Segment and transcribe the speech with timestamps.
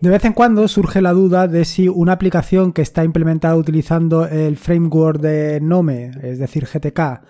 [0.00, 4.26] De vez en cuando surge la duda de si una aplicación que está implementada utilizando
[4.26, 7.22] el framework de Nome, es decir, GTK,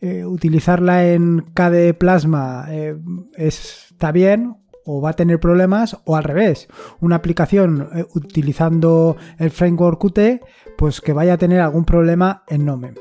[0.00, 2.96] eh, utilizarla en KDE Plasma eh,
[3.36, 6.68] está bien o va a tener problemas o al revés,
[7.00, 10.40] una aplicación eh, utilizando el framework Qt,
[10.78, 12.94] pues que vaya a tener algún problema en Nome.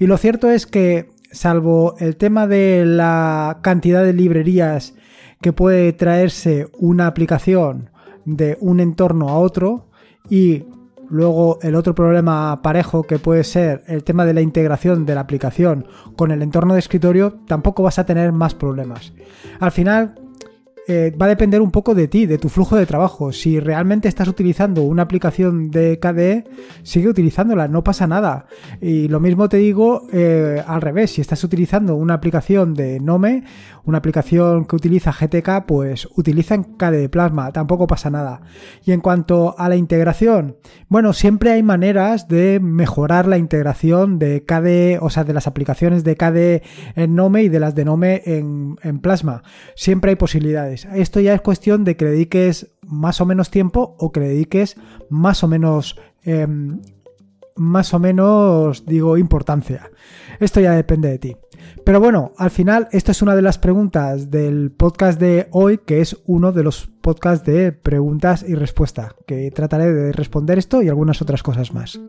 [0.00, 4.94] Y lo cierto es que salvo el tema de la cantidad de librerías
[5.40, 7.90] que puede traerse una aplicación
[8.26, 9.86] de un entorno a otro
[10.28, 10.64] y
[11.08, 15.22] luego el otro problema parejo que puede ser el tema de la integración de la
[15.22, 19.12] aplicación con el entorno de escritorio, tampoco vas a tener más problemas.
[19.60, 20.16] Al final,
[20.88, 23.32] eh, va a depender un poco de ti, de tu flujo de trabajo.
[23.32, 26.44] Si realmente estás utilizando una aplicación de KDE,
[26.84, 28.46] sigue utilizándola, no pasa nada.
[28.80, 33.42] Y lo mismo te digo eh, al revés, si estás utilizando una aplicación de Nome,
[33.84, 38.42] una aplicación que utiliza GTK, pues utiliza en KDE Plasma, tampoco pasa nada.
[38.84, 40.56] Y en cuanto a la integración,
[40.88, 46.04] bueno, siempre hay maneras de mejorar la integración de KDE, o sea, de las aplicaciones
[46.04, 46.62] de KDE
[46.94, 49.42] en Nome y de las de Nome en, en Plasma.
[49.74, 50.75] Siempre hay posibilidades.
[50.84, 54.28] Esto ya es cuestión de que le dediques más o menos tiempo o que le
[54.28, 54.76] dediques
[55.08, 56.80] más o menos, em,
[57.56, 59.90] más o menos, digo, importancia.
[60.40, 61.36] Esto ya depende de ti.
[61.84, 66.00] Pero bueno, al final, esto es una de las preguntas del podcast de hoy, que
[66.00, 70.88] es uno de los podcasts de preguntas y respuestas, que trataré de responder esto y
[70.88, 72.00] algunas otras cosas más.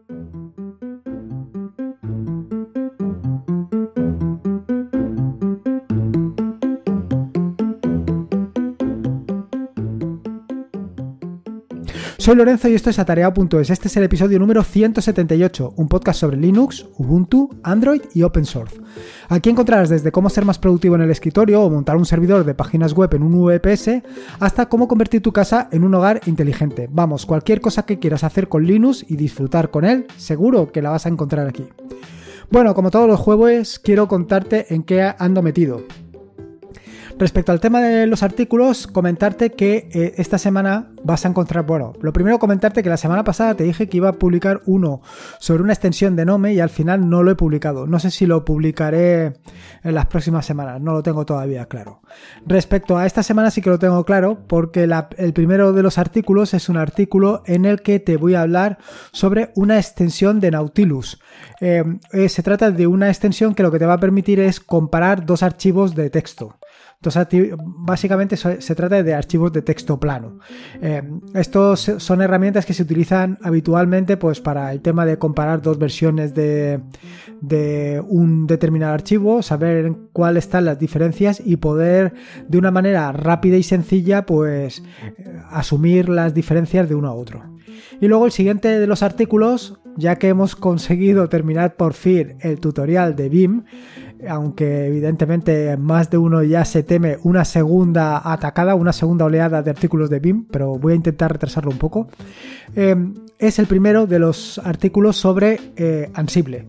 [12.28, 13.70] Soy Lorenzo y esto es Atareado.es.
[13.70, 18.82] Este es el episodio número 178, un podcast sobre Linux, Ubuntu, Android y Open Source.
[19.30, 22.54] Aquí encontrarás desde cómo ser más productivo en el escritorio o montar un servidor de
[22.54, 24.04] páginas web en un VPS
[24.42, 26.90] hasta cómo convertir tu casa en un hogar inteligente.
[26.92, 30.90] Vamos, cualquier cosa que quieras hacer con Linux y disfrutar con él, seguro que la
[30.90, 31.64] vas a encontrar aquí.
[32.52, 35.84] Bueno, como todos los jueves, quiero contarte en qué ando metido.
[37.20, 41.94] Respecto al tema de los artículos, comentarte que eh, esta semana vas a encontrar, bueno,
[42.00, 45.02] lo primero comentarte que la semana pasada te dije que iba a publicar uno
[45.40, 47.88] sobre una extensión de Nome y al final no lo he publicado.
[47.88, 49.34] No sé si lo publicaré
[49.84, 52.02] en las próximas semanas, no lo tengo todavía claro.
[52.46, 56.54] Respecto a esta semana sí que lo tengo claro porque el primero de los artículos
[56.54, 58.78] es un artículo en el que te voy a hablar
[59.12, 61.20] sobre una extensión de Nautilus.
[61.62, 64.60] Eh, eh, se trata de una extensión que lo que te va a permitir es
[64.60, 66.60] comparar dos archivos de texto.
[67.00, 70.40] Entonces, básicamente se trata de archivos de texto plano.
[70.82, 71.04] Eh,
[71.36, 76.34] estos son herramientas que se utilizan habitualmente pues, para el tema de comparar dos versiones
[76.34, 76.82] de,
[78.08, 82.14] un determinado archivo, saber cuáles están las diferencias y poder
[82.48, 84.82] de una manera rápida y sencilla pues,
[85.52, 87.58] asumir las diferencias de uno a otro.
[88.02, 92.60] Y luego el siguiente de los artículos, ya que hemos conseguido terminar por fin el
[92.60, 93.64] tutorial de BIM,
[94.30, 99.72] aunque evidentemente más de uno ya se teme una segunda atacada, una segunda oleada de
[99.72, 102.08] artículos de BIM, pero voy a intentar retrasarlo un poco.
[102.76, 102.96] Eh,
[103.40, 106.66] es el primero de los artículos sobre eh, Ansible.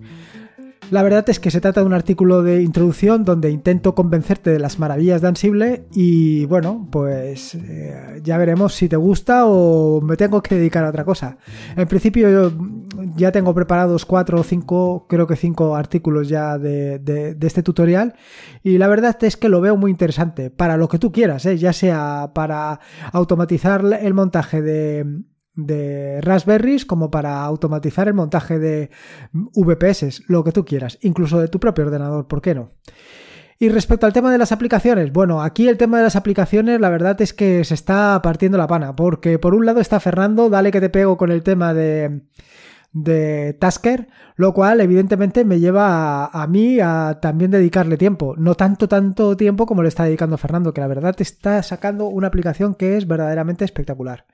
[0.91, 4.59] La verdad es que se trata de un artículo de introducción donde intento convencerte de
[4.59, 10.16] las maravillas de Ansible y bueno, pues eh, ya veremos si te gusta o me
[10.16, 11.37] tengo que dedicar a otra cosa.
[11.77, 12.53] En principio yo
[13.19, 18.15] ya tengo preparados cuatro o cinco, creo que cinco artículos ya de, este tutorial
[18.62, 21.59] y la verdad es que lo veo muy interesante para lo que tú quieras, ¿eh?
[21.59, 22.81] ya sea para
[23.12, 25.05] automatizar el montaje de
[25.59, 28.91] de Raspberries como para automatizar el montaje de
[29.33, 32.71] VPS, lo que tú quieras, incluso de tu propio ordenador, ¿por qué no?
[33.59, 36.91] Y respecto al tema de las aplicaciones, bueno, aquí el tema de las aplicaciones la
[36.91, 40.71] verdad es que se está partiendo la pana, porque por un lado está Fernando, dale
[40.71, 42.21] que te pego con el tema de,
[42.93, 48.89] de Tasker, lo cual evidentemente me lleva a, mí a también dedicarle tiempo, no tanto
[48.89, 52.97] tanto tiempo como le está dedicando Fernando, que la verdad está sacando una aplicación que
[52.97, 54.27] es verdaderamente espectacular.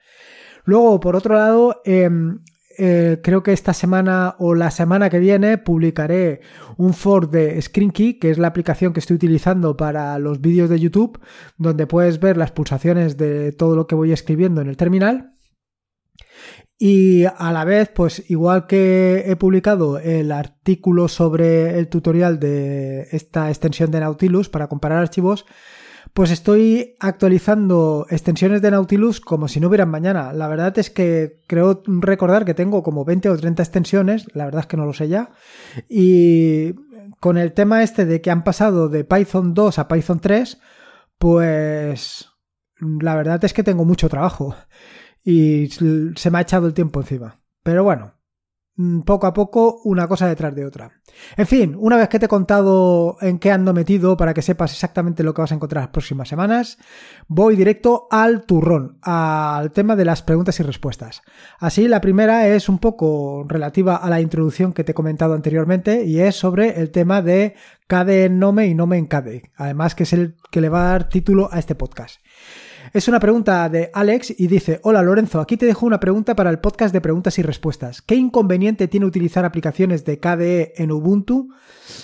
[0.65, 2.41] Luego, por otro lado, em,
[2.79, 6.41] eh, creo que esta semana o la semana que viene publicaré
[6.77, 10.81] un for de ScreenKey, que es la aplicación que estoy utilizando para los vídeos de
[10.81, 11.21] YouTube,
[11.57, 15.34] donde puedes ver las pulsaciones de todo lo que voy escribiendo en el terminal.
[16.87, 23.09] Y a la vez, pues igual que he publicado el artículo sobre el tutorial de
[23.11, 25.47] esta extensión de Nautilus para comparar archivos,
[26.13, 30.35] pues estoy actualizando extensiones de Nautilus como si no hubieran mañana.
[30.35, 34.61] La verdad es que creo recordar que tengo como 20 o 30 extensiones, la verdad
[34.61, 35.31] es que no lo sé ya.
[35.89, 36.75] Y
[37.19, 40.61] con el tema este de que han pasado de Python 2 a Python 3,
[41.17, 42.29] pues
[42.79, 44.55] la verdad es que tengo mucho trabajo.
[45.25, 47.37] Y se me ha echado el tiempo encima.
[47.63, 48.15] Pero bueno,
[48.77, 50.91] Mm, poco a poco una cosa detrás de otra.
[51.37, 54.73] En fin, una vez que te he contado en qué ando metido para que sepas
[54.73, 56.79] exactamente lo que vas a encontrar las próximas semanas,
[57.29, 61.23] voy directo al turrón, al tema de las preguntas y respuestas.
[61.61, 66.05] Así, la primera es un poco relativa a la introducción que te he comentado anteriormente
[66.05, 67.55] y es sobre el tema de
[67.87, 70.93] KDE en Nome y Nome en KDE, además que es el que le va a
[70.93, 72.19] dar título a este podcast.
[72.95, 76.51] Es una pregunta de Alex y dice, hola Lorenzo, aquí te dejo una pregunta para
[76.51, 78.03] el podcast de preguntas y respuestas.
[78.03, 81.49] ¿Qué inconveniente tiene utilizar aplicaciones de KDE en Ubuntu?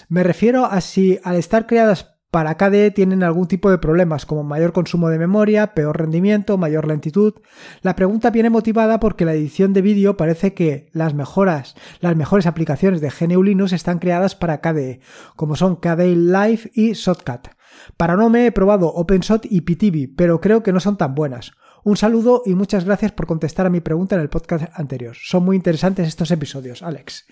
[0.09, 4.43] Me refiero a si al estar creadas para KDE tienen algún tipo de problemas como
[4.43, 7.35] mayor consumo de memoria, peor rendimiento, mayor lentitud.
[7.83, 12.47] La pregunta viene motivada porque la edición de vídeo parece que las mejoras, las mejores
[12.47, 14.99] aplicaciones de GNU Linux están creadas para KDE,
[15.37, 17.60] como son KDE Live y Shotcut.
[17.97, 21.53] Para no me he probado OpenShot y PTV, pero creo que no son tan buenas.
[21.83, 25.17] Un saludo y muchas gracias por contestar a mi pregunta en el podcast anterior.
[25.17, 27.27] Son muy interesantes estos episodios, Alex.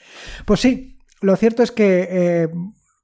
[0.47, 2.49] Pues sí, lo cierto es que, eh,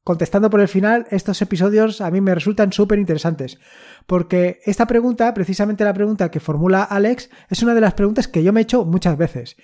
[0.04, 3.58] contestando por el final, estos episodios a mí me resultan súper interesantes.
[4.06, 8.42] Porque esta pregunta, precisamente la pregunta que formula Alex, es una de las preguntas que
[8.42, 9.56] yo me he hecho muchas veces.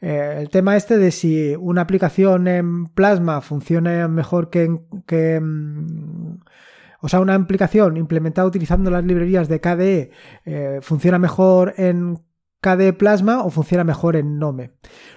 [0.00, 5.40] Eh, el tema este de si una aplicación en Plasma funciona mejor que en, que,
[7.00, 10.10] o sea, una aplicación implementada utilizando las librerías de KDE
[10.44, 12.18] eh, funciona mejor en
[12.60, 14.72] KDE Plasma o funciona mejor en Nome.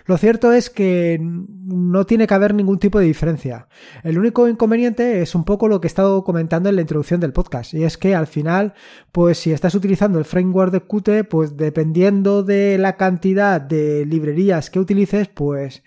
[0.06, 3.68] Lo cierto es que no tiene que haber ningún tipo de diferencia.
[4.04, 7.34] El único inconveniente es un poco lo que he estado comentando en la introducción del
[7.34, 8.74] podcast, y es que al final,
[9.12, 14.70] pues si estás utilizando el framework de Qt, pues dependiendo de la cantidad de librerías
[14.70, 15.84] que utilices, pues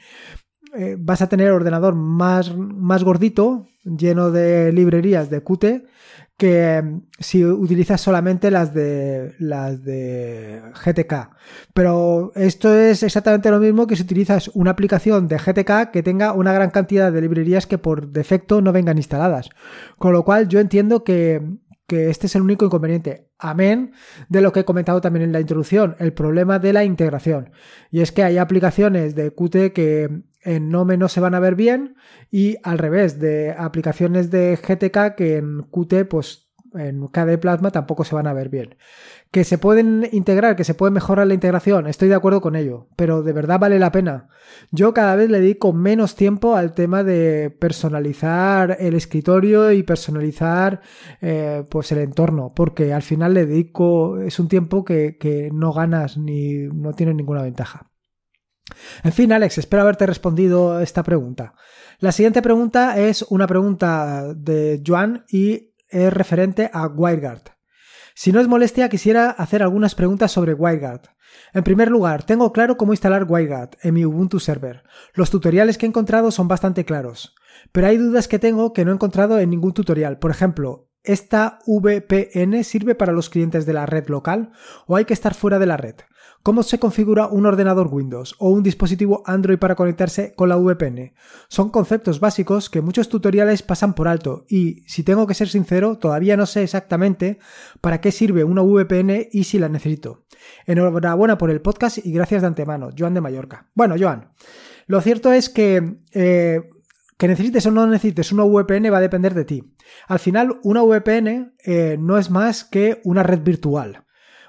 [0.76, 5.84] eh, vas a tener ordenador más, más gordito, lleno de librerías de Qt,
[6.36, 11.30] que mm, si utilizas solamente las de las de GTK.
[11.72, 16.32] Pero esto es exactamente lo mismo que si utilizas una aplicación de GTK que tenga
[16.32, 19.50] una gran cantidad de librerías que por defecto no vengan instaladas.
[19.98, 21.42] Con lo cual yo entiendo que,
[21.86, 23.28] que este es el único inconveniente.
[23.38, 23.92] Amén
[24.28, 27.50] de lo que he comentado también en la introducción, el problema de la integración.
[27.90, 31.54] Y es que hay aplicaciones de Qt que en Nome no se van a ver
[31.54, 31.96] bien
[32.30, 36.44] y al revés, de aplicaciones de GTK que en Qt, pues
[36.74, 38.76] en KDE Plasma tampoco se van a ver bien.
[39.30, 42.88] Que se pueden integrar, que se puede mejorar la integración, estoy de acuerdo con ello,
[42.96, 44.28] pero de verdad vale la pena.
[44.70, 50.80] Yo cada vez le dedico menos tiempo al tema de personalizar el escritorio y personalizar
[51.20, 55.72] eh, pues el entorno, porque al final le dedico, es un tiempo que, que no
[55.72, 57.93] ganas ni no tienes ninguna ventaja.
[59.02, 61.54] En fin, Alex, espero haberte respondido esta pregunta.
[61.98, 67.42] La siguiente pregunta es una pregunta de Joan y es referente a WireGuard.
[68.14, 71.02] Si no es molestia, quisiera hacer algunas preguntas sobre WireGuard.
[71.52, 74.84] En primer lugar, tengo claro cómo instalar WireGuard en mi Ubuntu server.
[75.14, 77.34] Los tutoriales que he encontrado son bastante claros,
[77.72, 80.18] pero hay dudas que tengo que no he encontrado en ningún tutorial.
[80.18, 84.52] Por ejemplo, ¿esta VPN sirve para los clientes de la red local
[84.86, 85.96] o hay que estar fuera de la red?
[86.44, 91.14] ¿Cómo se configura un ordenador Windows o un dispositivo Android para conectarse con la VPN?
[91.48, 95.96] Son conceptos básicos que muchos tutoriales pasan por alto y, si tengo que ser sincero,
[95.96, 97.38] todavía no sé exactamente
[97.80, 100.26] para qué sirve una VPN y si la necesito.
[100.66, 103.70] Enhorabuena por el podcast y gracias de antemano, Joan de Mallorca.
[103.74, 104.28] Bueno, Joan,
[104.86, 106.60] lo cierto es que eh,
[107.16, 109.74] que necesites o no necesites una VPN va a depender de ti.
[110.08, 114.03] Al final, una VPN eh, no es más que una red virtual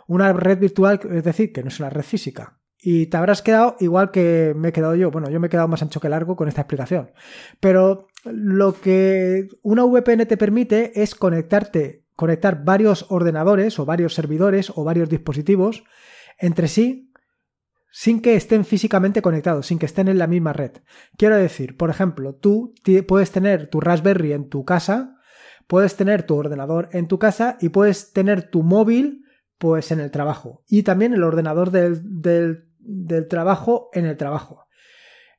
[0.08, 2.60] una red virtual, es decir, que no es una red física.
[2.78, 5.10] Y te habrás quedado igual que me he quedado yo.
[5.10, 7.12] Bueno, yo me he quedado más ancho que largo con esta explicación.
[7.60, 14.72] Pero lo que una VPN te permite es conectarte, conectar varios ordenadores o varios servidores
[14.76, 15.84] o varios dispositivos
[16.38, 17.12] entre sí
[17.98, 20.72] sin que estén físicamente conectados, sin que estén en la misma red.
[21.18, 22.76] Quiero decir, por ejemplo, tú
[23.08, 25.16] puedes tener tu Raspberry en tu casa,
[25.66, 29.25] puedes tener tu ordenador en tu casa y puedes tener tu móvil
[29.58, 30.64] pues en el trabajo.
[30.68, 32.68] Y también el ordenador del,
[33.30, 34.68] trabajo en el trabajo.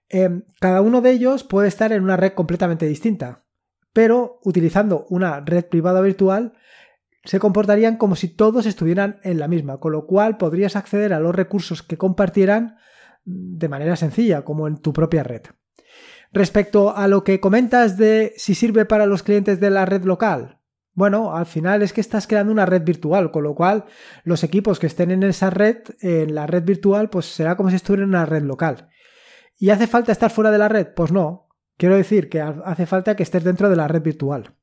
[0.09, 3.45] Em, cada uno de ellos puede estar en una red completamente distinta,
[3.93, 6.53] pero utilizando una red privada virtual
[7.25, 11.21] se comportarían como si todos estuvieran en la misma, con lo cual podrías acceder a
[11.21, 12.77] los recursos que compartieran
[13.25, 15.43] de manera sencilla, como en tu propia red.
[16.33, 20.56] Respecto a lo que comentas de si sirve para los clientes de la red local,
[20.97, 23.85] bueno, al final es que estás creando una red virtual, con lo cual
[24.25, 27.77] los equipos que estén en esa red, en la red virtual, pues será como si
[27.77, 28.89] estuvieran en una red local.
[29.59, 30.89] ¿Y hace falta estar fuera de la red?
[30.97, 31.49] Pues no.
[31.77, 34.55] Quiero decir que hace falta que estés dentro de la red virtual.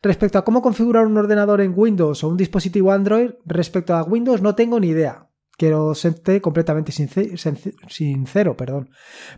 [0.00, 4.40] Respecto a cómo configurar un ordenador en Windows o un dispositivo Android, respecto a Windows
[4.40, 5.28] no tengo ni idea.
[5.58, 8.88] Quiero serte completamente sincero, perdón.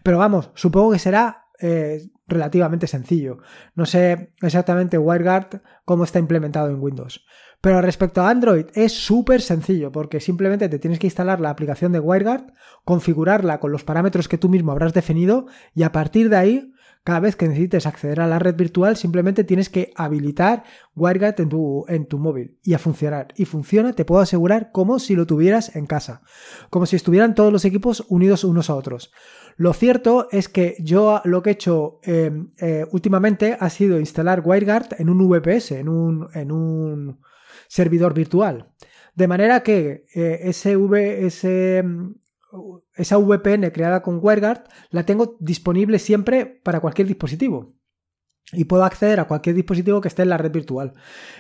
[0.05, 3.39] Pero vamos, supongo que será eh, relativamente sencillo.
[3.75, 7.25] No sé exactamente WireGuard cómo está implementado en Windows.
[7.61, 11.91] Pero respecto a Android es súper sencillo porque simplemente te tienes que instalar la aplicación
[11.93, 12.53] de WireGuard,
[12.85, 16.73] configurarla con los parámetros que tú mismo habrás definido y a partir de ahí
[17.05, 20.65] cada vez que necesites acceder a la red virtual, simplemente tienes que habilitar
[20.95, 21.41] WireGuard
[21.89, 23.29] en tu, móvil y a funcionar.
[23.37, 26.23] Y funciona, te puedo asegurar, como si lo tuvieras en casa.
[26.71, 29.11] Como si estuvieran todos los equipos unidos unos a otros.
[29.57, 34.43] Lo cierto es que yo lo que he hecho em, eh, últimamente ha sido instalar
[34.45, 37.21] WireGuard en un VPS, en un, en un
[37.69, 38.69] servidor virtual.
[39.15, 41.83] De manera que eh, ese, v, ese,
[42.95, 47.75] esa VPN creada con WireGuard la tengo disponible siempre para cualquier dispositivo.
[48.53, 50.95] Y puedo acceder a cualquier dispositivo que esté en la red virtual,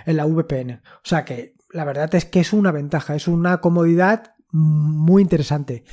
[0.04, 0.82] en la VPN.
[0.96, 5.84] O sea que la verdad es que es una ventaja, es una comodidad muy interesante.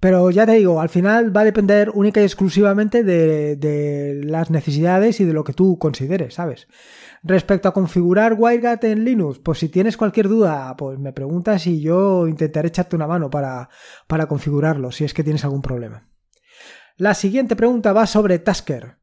[0.00, 4.50] Pero ya te digo, al final va a depender única y exclusivamente de, de las
[4.50, 6.68] necesidades y de lo que tú consideres, ¿sabes?
[7.22, 11.82] Respecto a configurar WireGuard en Linux, pues si tienes cualquier duda, pues me preguntas y
[11.82, 13.68] yo intentaré echarte una mano para,
[14.06, 16.08] para configurarlo, si es que tienes algún problema.
[16.96, 18.96] La siguiente pregunta va sobre Tasker.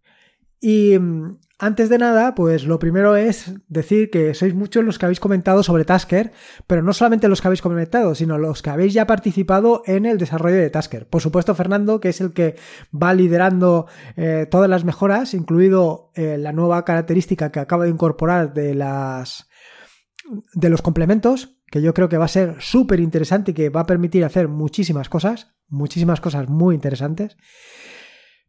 [0.60, 5.06] Y mm, antes de nada, pues lo primero es decir que sois muchos los que
[5.06, 6.32] habéis comentado sobre Tasker,
[6.68, 10.20] pero no solamente los que habéis comentado, sino los que habéis ya participado en el
[10.20, 11.08] desarrollo de Tasker.
[11.08, 12.56] Por supuesto, Fernando, que es el que
[12.94, 18.54] va liderando eh, todas las mejoras, incluido eh, la nueva característica que acaba de incorporar
[18.54, 19.50] de las
[20.54, 23.82] de los complementos, que yo creo que va a ser súper interesante y que va
[23.82, 27.38] a permitir hacer muchísimas cosas, muchísimas cosas muy interesantes.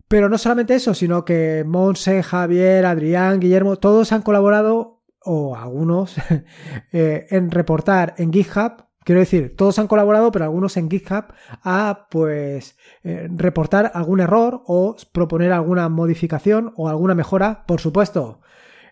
[0.08, 6.16] Pero no solamente eso, sino que Monse, Javier, Adrián, Guillermo, todos han colaborado, o algunos,
[6.92, 8.84] eh, en reportar en GitHub.
[9.04, 11.26] Quiero decir, todos han colaborado, pero algunos en GitHub
[11.62, 18.40] a pues eh, reportar algún error o proponer alguna modificación o alguna mejora, por supuesto.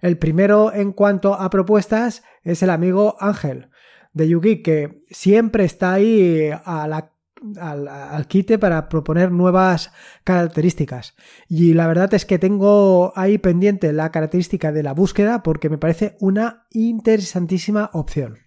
[0.03, 3.71] El primero en cuanto a propuestas es el amigo Ángel
[4.13, 7.16] de Yugi, que siempre está ahí a la
[7.61, 9.93] al, quite para proponer nuevas
[10.25, 11.15] características.
[11.49, 15.79] Y la verdad es que tengo ahí pendiente la característica de la búsqueda porque me
[15.79, 18.39] parece una interesantísima opción.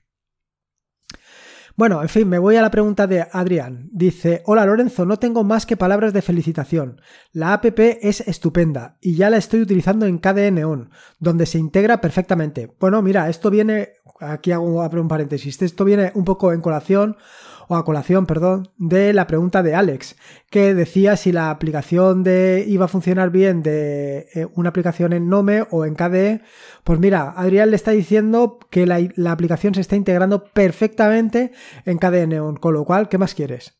[1.79, 3.87] Bueno, en fin, me voy a la pregunta de Adrián.
[3.93, 6.99] Dice, hola Lorenzo, no tengo más que palabras de felicitación.
[7.31, 12.01] La app es estupenda y ya la estoy utilizando en KDE On, donde se integra
[12.01, 12.69] perfectamente.
[12.81, 17.15] Bueno, mira, esto viene, aquí hago un paréntesis, esto viene un poco en colación
[17.69, 20.15] o a colación, perdón, de la pregunta de Alex,
[20.49, 25.29] que decía si la aplicación de iba a funcionar bien de eh, una aplicación en
[25.29, 26.41] Nome o en KDE.
[26.83, 31.51] Pues mira, Adrián le está diciendo que la, la aplicación se está integrando perfectamente
[31.85, 33.79] en KDE Neon, con lo cual, ¿qué más quieres?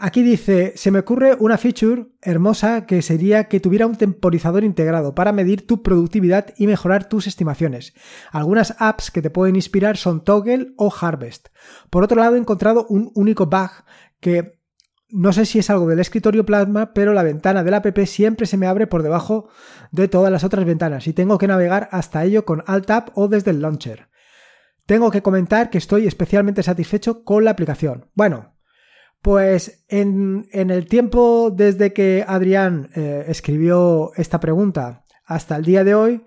[0.00, 5.16] Aquí dice, se me ocurre una feature hermosa que sería que tuviera un temporizador integrado
[5.16, 7.94] para medir tu productividad y mejorar tus estimaciones.
[8.30, 11.48] Algunas apps que te pueden inspirar son Toggle o Harvest.
[11.90, 13.70] Por otro lado, he encontrado un único bug
[14.20, 14.60] que
[15.08, 18.56] no sé si es algo del escritorio Plasma, pero la ventana del app siempre se
[18.56, 19.48] me abre por debajo
[19.90, 23.26] de todas las otras ventanas y tengo que navegar hasta ello con Alt Tab o
[23.26, 24.10] desde el launcher.
[24.86, 28.06] Tengo que comentar que estoy especialmente satisfecho con la aplicación.
[28.14, 28.57] Bueno,
[29.22, 35.94] pues en, el tiempo desde que Adrián eh, escribió esta pregunta hasta el día de
[35.94, 36.24] hoy,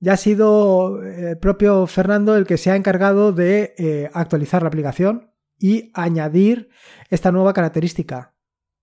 [0.00, 4.68] ya ha sido el propio Fernando el que se ha encargado de eh, actualizar la
[4.68, 6.70] aplicación y añadir
[7.10, 8.34] esta nueva característica.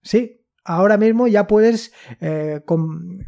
[0.03, 2.61] Sí, ahora mismo ya puedes eh,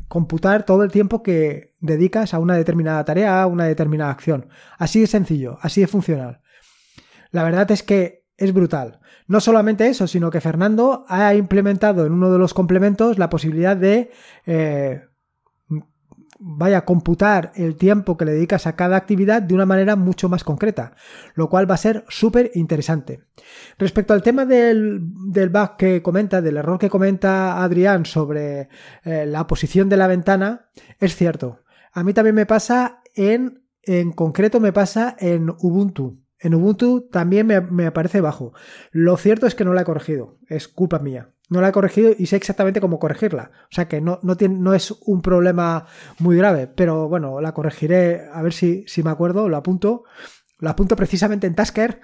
[0.08, 4.50] computar todo el tiempo que dedicas a una determinada tarea, a una determinada acción.
[4.78, 6.42] Así de sencillo, así de funcional.
[7.32, 9.00] La verdad es que es brutal.
[9.28, 13.76] No solamente eso, sino que Fernando ha implementado en uno de los complementos la posibilidad
[13.76, 14.12] de
[14.46, 15.02] eh,
[16.40, 20.44] vaya computar el tiempo que le dedicas a cada actividad de una manera mucho más
[20.44, 20.96] concreta,
[21.36, 23.22] lo cual va a ser súper interesante.
[23.78, 25.02] Respecto al tema del,
[25.32, 28.70] del, bug que comenta, del error que comenta Adrián sobre
[29.04, 31.64] eh, la posición de la ventana, es cierto.
[31.92, 36.20] A mí también me pasa en, en concreto me pasa en Ubuntu.
[36.40, 38.54] En Ubuntu también me, aparece bajo.
[38.92, 40.38] Lo cierto es que no la he corregido.
[40.48, 41.32] Es culpa mía.
[41.50, 43.52] No la he corregido y sé exactamente cómo corregirla.
[43.64, 45.86] O sea que no, no, es un problema
[46.20, 46.68] muy grave.
[46.68, 50.04] Pero bueno, la corregiré a ver si, si me acuerdo, lo apunto.
[50.60, 52.02] Lo apunto precisamente en Tasker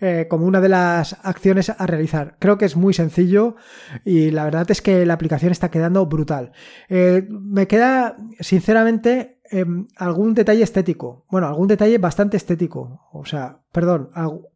[0.00, 2.36] eh, como una de las acciones a realizar.
[2.38, 3.56] Creo que es muy sencillo
[4.04, 6.52] y la verdad es que la aplicación está quedando brutal.
[6.88, 11.26] Eh, me queda, sinceramente, Em, algún detalle estético.
[11.30, 13.02] Bueno, algún detalle bastante estético.
[13.12, 14.08] O sea, perdón,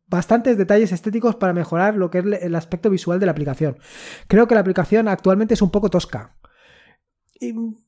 [0.09, 3.77] bastantes detalles estéticos para mejorar lo que es el aspecto visual de la aplicación.
[4.27, 6.37] Creo que la aplicación actualmente es un poco tosca.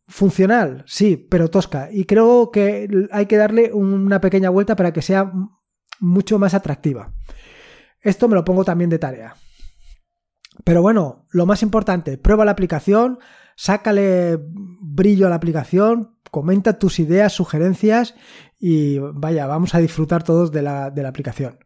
[0.06, 1.88] Funcional, sí, pero tosca.
[1.92, 5.32] Y creo que hay que darle una pequeña vuelta para que sea
[6.00, 7.12] mucho más atractiva.
[8.00, 9.34] Esto me lo pongo también de tarea.
[10.64, 13.18] Pero bueno, lo más importante, prueba la aplicación,
[13.56, 14.38] sácale
[14.80, 18.14] brillo a la aplicación, comenta tus ideas, sugerencias
[18.58, 21.58] y vaya, vamos a disfrutar todos de la, aplicación.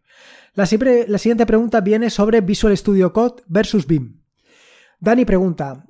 [0.54, 4.22] La, la siguiente pregunta viene sobre Visual Studio Code versus BIM.
[5.00, 5.86] Dani pregunta,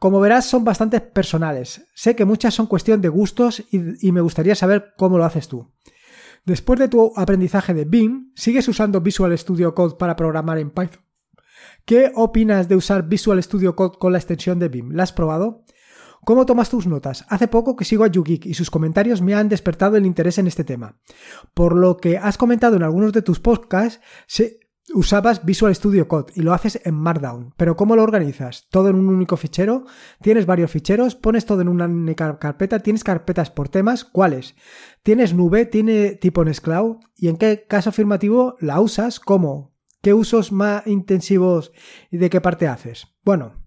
[0.00, 1.86] como verás son bastante personales.
[1.94, 5.74] Sé que muchas son cuestión de gustos y, me gustaría saber cómo lo haces tú.
[6.46, 11.02] Después de tu aprendizaje de BIM, ¿sigues usando Visual Studio Code para programar en Python?
[11.84, 14.92] ¿Qué opinas de usar Visual Studio Code con la extensión de BIM?
[14.92, 15.66] ¿La has probado?
[16.24, 17.26] ¿Cómo tomas tus notas?
[17.28, 20.46] Hace poco que sigo a YouGeek y sus comentarios me han despertado el interés en
[20.46, 20.98] este tema.
[21.52, 24.00] Por lo que has comentado en algunos de tus podcasts,
[24.94, 27.54] usabas Visual Studio Code y lo haces en Markdown.
[27.56, 28.68] Pero ¿cómo lo organizas?
[28.70, 29.84] ¿Todo en un único fichero?
[30.20, 31.14] ¿Tienes varios ficheros?
[31.14, 32.80] ¿Pones todo en una carpeta?
[32.80, 34.04] ¿Tienes carpetas por temas?
[34.04, 34.54] ¿Cuáles?
[35.02, 35.66] ¿Tienes nube?
[35.66, 36.96] ¿Tiene tipo Nextcloud?
[37.16, 39.20] ¿Y en qué caso afirmativo la usas?
[39.20, 39.74] ¿Cómo?
[40.02, 41.72] ¿Qué usos más intensivos
[42.10, 43.08] y de qué parte haces?
[43.24, 43.60] Bueno,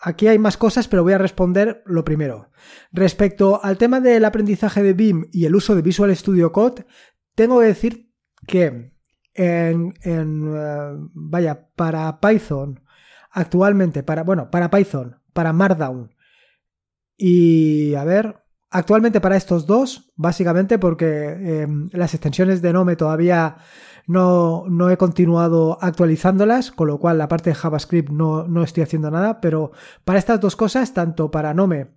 [0.00, 2.52] Aquí hay más cosas, pero voy a responder lo primero.
[2.92, 6.86] Respecto al tema del aprendizaje de BIM y el uso de Visual Studio Code,
[7.34, 8.12] tengo que decir
[8.46, 8.92] que
[9.38, 12.80] en, eh, vaya, para Python,
[13.30, 16.14] actualmente, para, bueno, para Python, para Markdown.
[17.16, 23.58] Y, a ver, actualmente para estos dos, básicamente porque em, las extensiones de Nome todavía
[24.06, 28.82] no, no, he continuado actualizándolas, con lo cual la parte de JavaScript no, no estoy
[28.82, 29.72] haciendo nada, pero
[30.04, 31.94] para estas dos cosas, tanto para Nome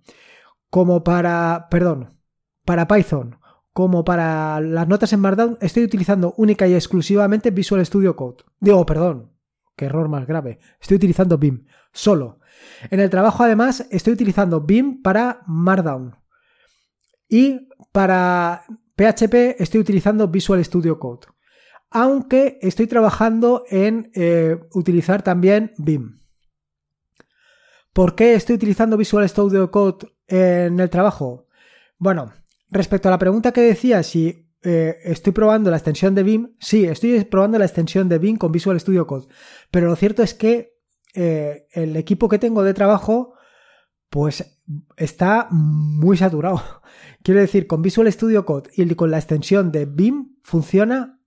[0.70, 2.18] como para, perdón,
[2.64, 3.36] para Python,
[3.72, 8.44] como para las notas en Markdown, estoy utilizando única y exclusivamente Visual Studio Code.
[8.60, 9.32] Digo, perdón,
[9.76, 10.58] qué error más grave.
[10.80, 12.38] Estoy utilizando BIM, solo.
[12.90, 16.16] En el trabajo, además, estoy utilizando BIM para Markdown.
[17.28, 18.64] Y para
[18.96, 21.26] PHP estoy utilizando Visual Studio Code
[21.92, 26.20] aunque estoy trabajando en eh, utilizar también BIM.
[27.92, 31.46] ¿Por qué estoy utilizando Visual Studio Code en el trabajo?
[31.98, 32.32] Bueno,
[32.72, 36.84] respecto a la pregunta que decía si eh, estoy probando la extensión de BIM, sí,
[36.84, 39.28] estoy probando la extensión de BIM con Visual Studio Code,
[39.70, 40.78] pero lo cierto es que
[41.14, 43.34] eh, el equipo que tengo de trabajo
[44.08, 44.60] pues
[44.96, 46.62] está muy saturado.
[47.22, 51.22] Quiero decir, con Visual Studio Code y con la extensión de BIM funciona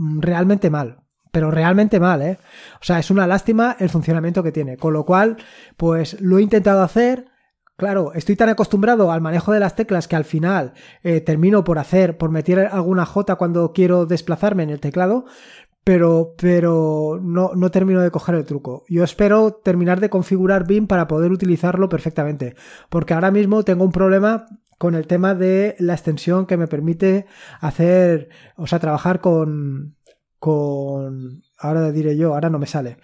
[0.00, 1.02] Mm, realmente mal.
[1.30, 2.38] Pero realmente mal, ¿eh?
[2.80, 4.76] O sea, es una lástima el funcionamiento que tiene.
[4.78, 5.36] Con lo cual,
[5.76, 7.26] pues lo he intentado hacer.
[7.80, 11.78] Claro, estoy tan acostumbrado al manejo de las teclas que al final eh, termino por
[11.78, 15.24] hacer, por meter alguna J cuando quiero desplazarme en el teclado,
[15.82, 18.84] pero, pero no, no, termino de coger el truco.
[18.86, 22.54] Yo espero terminar de configurar BIM para poder utilizarlo perfectamente,
[22.90, 24.44] porque ahora mismo tengo un problema
[24.76, 27.24] con el tema de la extensión que me permite
[27.62, 29.96] hacer, o sea, trabajar con,
[30.38, 32.98] con, ahora diré yo, ahora no me sale,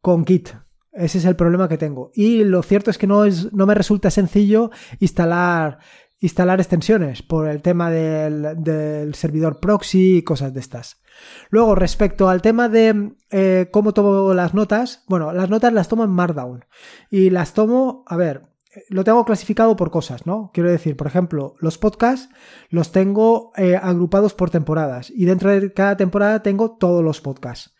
[0.00, 0.48] con Git.
[0.94, 2.10] Ese es el problema que tengo.
[2.14, 5.78] Y lo cierto es que no, es, no me resulta sencillo instalar,
[6.20, 11.02] instalar extensiones por el tema del, del servidor proxy y cosas de estas.
[11.50, 16.04] Luego, respecto al tema de eh, cómo tomo las notas, bueno, las notas las tomo
[16.04, 16.64] en Markdown.
[17.10, 18.46] Y las tomo, a ver,
[18.88, 20.50] lo tengo clasificado por cosas, ¿no?
[20.52, 22.28] Quiero decir, por ejemplo, los podcasts
[22.70, 27.74] los tengo eh, agrupados por temporadas y dentro de cada temporada tengo todos los podcasts.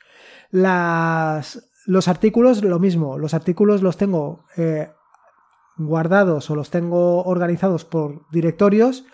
[0.51, 4.91] Las, los artículos, lo mismo, los artículos los tengo eh,
[5.77, 9.05] guardados o los tengo organizados por directorios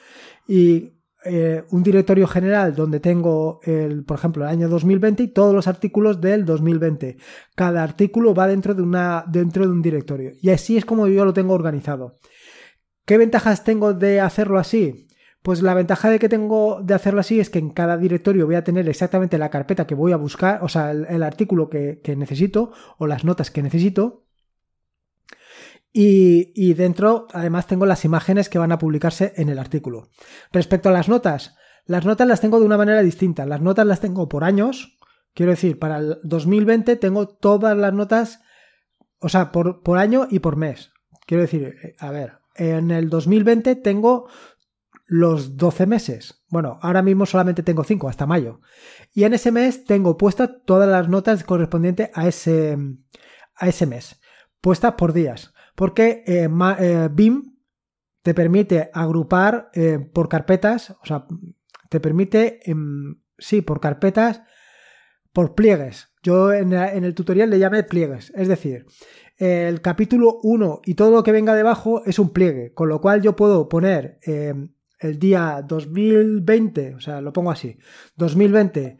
[0.47, 0.93] y
[1.25, 5.67] eh, un directorio general donde tengo, el, por ejemplo, el año 2020 y todos los
[5.67, 7.19] artículos del 2020.
[7.55, 10.33] Cada artículo va dentro de, una, dentro de un directorio.
[10.41, 12.19] Y así es como yo lo tengo organizado.
[13.05, 15.09] ¿Qué ventajas tengo de hacerlo así?
[15.43, 18.57] Pues la ventaja de que tengo de hacerlo así es que en cada directorio voy
[18.57, 22.73] a tener exactamente la carpeta que voy a buscar, o sea, el, artículo que, necesito
[22.99, 24.27] o las notas que necesito.
[25.93, 30.09] Y, dentro, además, tengo las imágenes que van a publicarse en el artículo.
[30.53, 33.47] Respecto a las notas, las notas las tengo de una manera distinta.
[33.47, 34.99] Las notas las tengo por años.
[35.35, 38.41] Quiero decir, para el 2020 tengo todas las notas,
[39.21, 40.93] o sea, por, por año y por mes.
[41.27, 44.29] Quiero decir, eh, a ver, en el 2020 tengo
[45.11, 46.45] los 12 meses.
[46.49, 48.61] Bueno, ahora mismo solamente tengo 5 hasta mayo.
[49.13, 52.79] Y en ese mes tengo puestas todas las notas correspondientes a ese,
[53.57, 54.21] a ese mes,
[54.61, 56.47] puestas por días porque eh,
[56.79, 57.57] eh, BIM
[58.23, 61.25] te permite agrupar eh, por carpetas, o sea,
[61.89, 64.43] te permite, em, sí, por carpetas,
[65.33, 66.13] por pliegues.
[66.23, 68.85] Yo en, el tutorial le llamé pliegues, es decir,
[69.39, 73.23] el capítulo 1 y todo lo que venga debajo es un pliegue, con lo cual
[73.23, 74.53] yo puedo poner eh,
[75.01, 77.77] el día 2020, o sea, lo pongo así,
[78.17, 78.99] 2020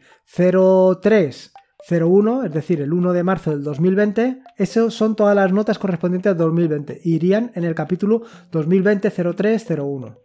[1.01, 1.53] 03
[1.89, 6.31] 01, es decir, el 1 de marzo del 2020, eso son todas las notas correspondientes
[6.31, 7.01] al 2020.
[7.03, 10.17] Irían en el capítulo 2020-03-01.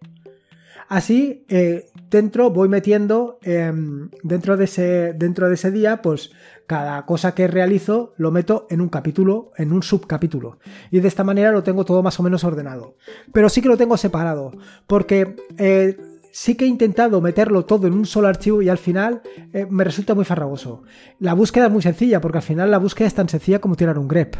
[0.88, 1.86] Así, eh,
[2.16, 6.30] dentro voy metiendo, em, dentro, de ese, dentro de ese día, pues
[6.66, 10.58] cada cosa que realizo lo meto en un capítulo, en un subcapítulo.
[10.90, 12.96] Y de esta manera lo tengo todo más o menos ordenado.
[13.32, 14.52] Pero sí que lo tengo separado,
[14.86, 15.96] porque eh,
[16.32, 19.20] sí que he intentado meterlo todo en un solo archivo y al final
[19.52, 20.82] eh, me resulta muy farragoso.
[21.20, 23.98] La búsqueda es muy sencilla, porque al final la búsqueda es tan sencilla como tirar
[23.98, 24.36] un grep,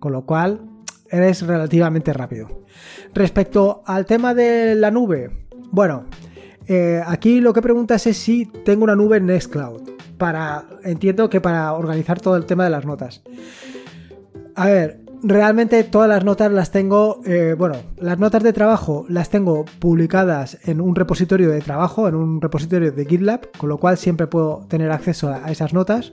[0.00, 0.60] con lo cual
[1.08, 2.64] eres relativamente rápido.
[3.14, 6.06] Respecto al tema de la nube, bueno,
[6.72, 9.90] eh, aquí lo que preguntas es si tengo una nube en Nextcloud.
[10.18, 13.22] Para, entiendo que para organizar todo el tema de las notas.
[14.54, 19.30] A ver, realmente todas las notas las tengo, eh, bueno, las notas de trabajo las
[19.30, 23.98] tengo publicadas en un repositorio de trabajo, en un repositorio de GitLab, con lo cual
[23.98, 26.12] siempre puedo tener acceso a esas notas.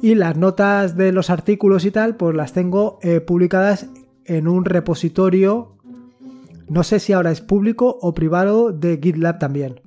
[0.00, 3.88] Y las notas de los artículos y tal, pues las tengo eh, publicadas
[4.24, 5.76] en un repositorio
[6.68, 9.80] no sé si ahora es público o privado de GitLab también.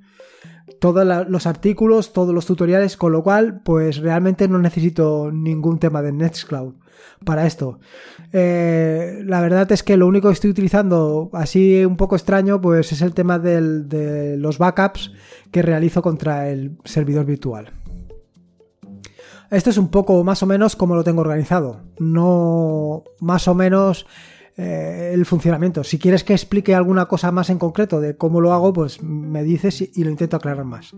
[0.80, 6.02] Todos los artículos, todos los tutoriales, con lo cual, pues realmente no necesito ningún tema
[6.02, 6.74] de Nextcloud
[7.24, 7.80] para esto.
[8.34, 12.92] Eh, la verdad es que lo único que estoy utilizando, así un poco extraño, pues
[12.92, 15.12] es el tema de los backups
[15.52, 17.72] que realizo contra el servidor virtual.
[19.52, 21.82] Esto es un poco más o menos como lo tengo organizado.
[22.00, 24.06] No más o menos
[24.58, 25.84] eh, el funcionamiento.
[25.84, 29.44] Si quieres que explique alguna cosa más en concreto de cómo lo hago, pues me
[29.44, 30.94] dices y, lo intento aclarar más.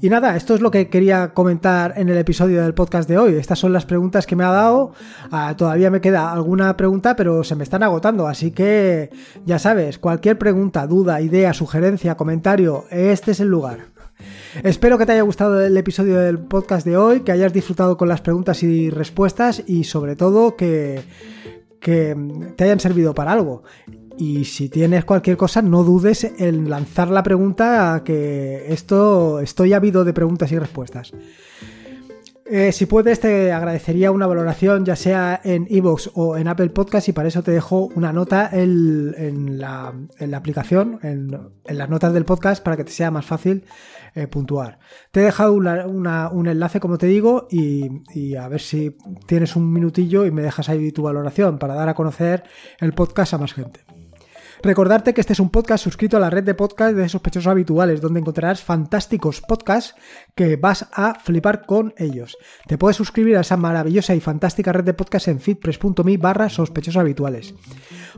[0.00, 3.34] Y nada, esto es lo que quería comentar en el episodio del podcast de hoy.
[3.34, 4.94] Estas son las preguntas que me ha dado.
[5.30, 8.26] Ah, todavía me queda alguna pregunta, pero se me están agotando.
[8.26, 9.10] Así que
[9.46, 13.92] ya sabes, cualquier pregunta, duda, idea, sugerencia, comentario, este es el lugar.
[14.64, 18.08] Espero que te haya gustado el episodio del podcast de hoy, que hayas disfrutado con
[18.08, 21.02] las preguntas y respuestas y sobre todo que
[21.82, 22.16] que
[22.56, 23.64] te hayan servido para algo.
[24.16, 30.04] Y si tienes cualquier cosa, no dudes en lanzar la pregunta, que esto estoy ávido
[30.04, 31.12] de preguntas y respuestas.
[32.46, 37.08] Eh, si puedes, te agradecería una valoración, ya sea en iVoox o en Apple Podcast,
[37.08, 39.94] y para eso te dejo una nota en, la,
[40.34, 43.64] aplicación, en, en, las notas del podcast, para que te sea más fácil
[44.14, 44.78] eh, puntuar.
[45.10, 48.96] Te he dejado un enlace, como te digo, y, a ver si
[49.26, 52.44] tienes un minutillo y me dejas ahí tu valoración para dar a conocer
[52.80, 53.80] el podcast a más gente.
[54.62, 58.00] Recordarte que este es un podcast suscrito a la red de podcast de sospechosos habituales,
[58.00, 59.96] donde encontrarás fantásticos podcasts
[60.36, 62.36] que vas a flipar con ellos.
[62.68, 67.00] Te puedes suscribir a esa maravillosa y fantástica red de podcast en fitpress.me barra sospechosos
[67.00, 67.54] habituales.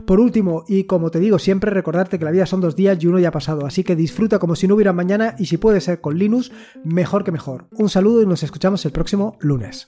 [0.05, 3.07] Por último, y como te digo siempre, recordarte que la vida son dos días y
[3.07, 5.81] uno ya ha pasado, así que disfruta como si no hubiera mañana y si puede
[5.81, 6.51] ser con Linux,
[6.83, 7.67] mejor que mejor.
[7.71, 9.87] Un saludo y nos escuchamos el próximo lunes.